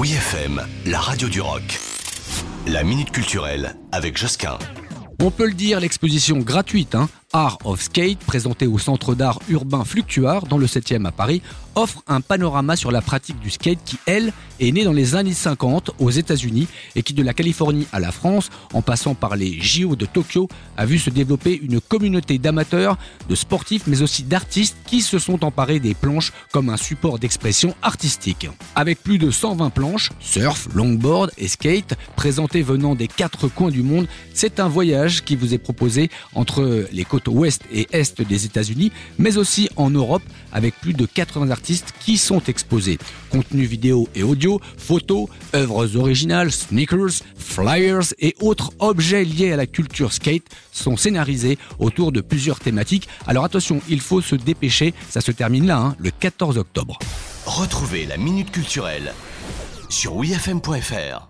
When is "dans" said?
10.46-10.58, 14.82-14.92